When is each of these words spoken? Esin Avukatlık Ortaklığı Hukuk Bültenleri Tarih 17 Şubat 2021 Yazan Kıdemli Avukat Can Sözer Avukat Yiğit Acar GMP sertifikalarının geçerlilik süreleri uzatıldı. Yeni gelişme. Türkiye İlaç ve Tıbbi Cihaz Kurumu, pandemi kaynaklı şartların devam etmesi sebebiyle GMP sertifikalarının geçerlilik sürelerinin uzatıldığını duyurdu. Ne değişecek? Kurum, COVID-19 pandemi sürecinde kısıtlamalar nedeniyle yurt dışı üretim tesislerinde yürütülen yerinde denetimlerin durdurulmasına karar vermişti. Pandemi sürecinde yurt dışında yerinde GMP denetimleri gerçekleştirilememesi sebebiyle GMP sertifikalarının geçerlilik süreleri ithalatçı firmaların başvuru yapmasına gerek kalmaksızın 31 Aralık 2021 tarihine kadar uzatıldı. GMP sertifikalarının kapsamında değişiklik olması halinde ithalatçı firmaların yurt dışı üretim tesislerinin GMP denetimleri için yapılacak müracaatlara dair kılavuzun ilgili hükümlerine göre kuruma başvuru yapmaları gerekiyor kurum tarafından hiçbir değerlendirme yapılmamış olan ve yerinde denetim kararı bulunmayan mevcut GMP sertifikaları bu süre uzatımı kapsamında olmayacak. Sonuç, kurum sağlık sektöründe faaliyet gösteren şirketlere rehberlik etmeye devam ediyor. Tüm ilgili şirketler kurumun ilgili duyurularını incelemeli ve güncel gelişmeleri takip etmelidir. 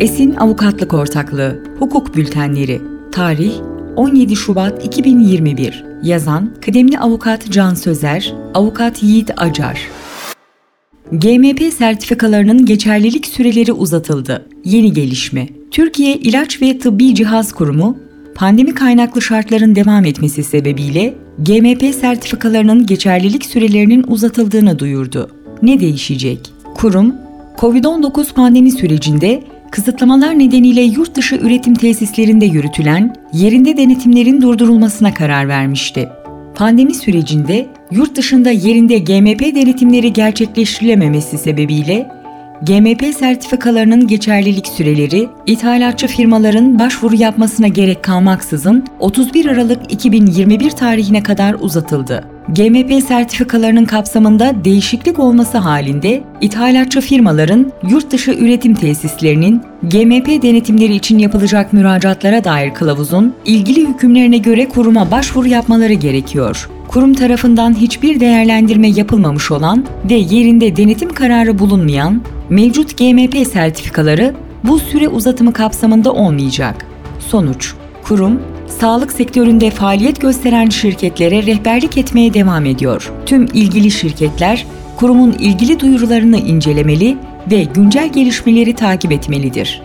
Esin 0.00 0.34
Avukatlık 0.34 0.94
Ortaklığı 0.94 1.62
Hukuk 1.78 2.16
Bültenleri 2.16 2.80
Tarih 3.12 3.52
17 3.96 4.36
Şubat 4.36 4.84
2021 4.84 5.84
Yazan 6.02 6.50
Kıdemli 6.60 6.98
Avukat 6.98 7.50
Can 7.50 7.74
Sözer 7.74 8.34
Avukat 8.54 9.02
Yiğit 9.02 9.30
Acar 9.36 9.80
GMP 11.12 11.72
sertifikalarının 11.72 12.66
geçerlilik 12.66 13.26
süreleri 13.26 13.72
uzatıldı. 13.72 14.46
Yeni 14.64 14.92
gelişme. 14.92 15.48
Türkiye 15.70 16.16
İlaç 16.16 16.62
ve 16.62 16.78
Tıbbi 16.78 17.14
Cihaz 17.14 17.52
Kurumu, 17.52 17.98
pandemi 18.34 18.74
kaynaklı 18.74 19.22
şartların 19.22 19.76
devam 19.76 20.04
etmesi 20.04 20.44
sebebiyle 20.44 21.14
GMP 21.38 21.94
sertifikalarının 21.94 22.86
geçerlilik 22.86 23.44
sürelerinin 23.44 24.04
uzatıldığını 24.08 24.78
duyurdu. 24.78 25.30
Ne 25.62 25.80
değişecek? 25.80 26.52
Kurum, 26.74 27.14
COVID-19 27.58 28.34
pandemi 28.34 28.70
sürecinde 28.70 29.42
kısıtlamalar 29.72 30.38
nedeniyle 30.38 30.80
yurt 30.80 31.14
dışı 31.14 31.36
üretim 31.36 31.74
tesislerinde 31.74 32.44
yürütülen 32.44 33.14
yerinde 33.32 33.76
denetimlerin 33.76 34.42
durdurulmasına 34.42 35.14
karar 35.14 35.48
vermişti. 35.48 36.08
Pandemi 36.54 36.94
sürecinde 36.94 37.66
yurt 37.90 38.16
dışında 38.16 38.50
yerinde 38.50 38.98
GMP 38.98 39.40
denetimleri 39.40 40.12
gerçekleştirilememesi 40.12 41.38
sebebiyle 41.38 42.08
GMP 42.66 43.14
sertifikalarının 43.14 44.06
geçerlilik 44.06 44.66
süreleri 44.66 45.28
ithalatçı 45.46 46.06
firmaların 46.06 46.78
başvuru 46.78 47.14
yapmasına 47.14 47.68
gerek 47.68 48.02
kalmaksızın 48.02 48.84
31 48.98 49.46
Aralık 49.46 49.92
2021 49.92 50.70
tarihine 50.70 51.22
kadar 51.22 51.56
uzatıldı. 51.60 52.24
GMP 52.48 53.02
sertifikalarının 53.04 53.84
kapsamında 53.84 54.64
değişiklik 54.64 55.18
olması 55.18 55.58
halinde 55.58 56.22
ithalatçı 56.40 57.00
firmaların 57.00 57.72
yurt 57.88 58.10
dışı 58.10 58.30
üretim 58.30 58.74
tesislerinin 58.74 59.62
GMP 59.82 60.42
denetimleri 60.42 60.94
için 60.94 61.18
yapılacak 61.18 61.72
müracaatlara 61.72 62.44
dair 62.44 62.74
kılavuzun 62.74 63.34
ilgili 63.44 63.88
hükümlerine 63.88 64.38
göre 64.38 64.68
kuruma 64.68 65.10
başvuru 65.10 65.48
yapmaları 65.48 65.92
gerekiyor 65.92 66.68
kurum 66.92 67.14
tarafından 67.14 67.74
hiçbir 67.74 68.20
değerlendirme 68.20 68.88
yapılmamış 68.88 69.50
olan 69.50 69.84
ve 70.10 70.14
yerinde 70.14 70.76
denetim 70.76 71.14
kararı 71.14 71.58
bulunmayan 71.58 72.22
mevcut 72.52 72.98
GMP 72.98 73.46
sertifikaları 73.46 74.34
bu 74.64 74.78
süre 74.78 75.08
uzatımı 75.08 75.52
kapsamında 75.52 76.12
olmayacak. 76.12 76.86
Sonuç, 77.18 77.74
kurum 78.04 78.42
sağlık 78.66 79.12
sektöründe 79.12 79.70
faaliyet 79.70 80.20
gösteren 80.20 80.68
şirketlere 80.68 81.46
rehberlik 81.46 81.98
etmeye 81.98 82.34
devam 82.34 82.66
ediyor. 82.66 83.12
Tüm 83.26 83.44
ilgili 83.44 83.90
şirketler 83.90 84.66
kurumun 84.96 85.32
ilgili 85.32 85.80
duyurularını 85.80 86.38
incelemeli 86.38 87.16
ve 87.50 87.64
güncel 87.64 88.12
gelişmeleri 88.12 88.74
takip 88.74 89.12
etmelidir. 89.12 89.82